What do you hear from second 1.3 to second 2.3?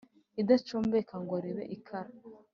ribe ikara